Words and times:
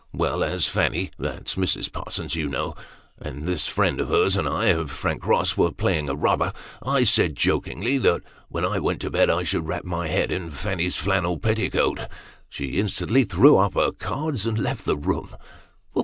Well; 0.13 0.43
as 0.43 0.65
Fanny 0.65 1.11
that's 1.19 1.53
Mrs. 1.57 1.93
Parsons, 1.93 2.33
you 2.33 2.49
know 2.49 2.73
and 3.19 3.45
this 3.45 3.67
friend 3.67 4.01
of 4.01 4.07
hers, 4.09 4.35
and 4.35 4.49
I, 4.49 4.65
and 4.69 4.89
Frank 4.89 5.21
Eoss, 5.21 5.55
were 5.55 5.71
playing 5.71 6.09
a 6.09 6.15
rubber, 6.15 6.53
I 6.81 7.03
said, 7.03 7.35
jokingly, 7.35 7.99
that 7.99 8.23
when 8.49 8.65
I 8.65 8.79
went 8.79 9.01
to 9.01 9.11
bed 9.11 9.29
I 9.29 9.43
should 9.43 9.67
wrap 9.67 9.83
my 9.85 10.07
head 10.07 10.31
in 10.31 10.49
Fanny's 10.49 10.95
flannel 10.95 11.37
petticoat. 11.37 12.07
She 12.49 12.79
instantly 12.79 13.25
threw 13.25 13.57
up 13.59 13.75
her 13.75 13.91
cards, 13.91 14.47
and 14.47 14.57
left 14.57 14.85
the 14.85 14.97
room." 14.97 15.35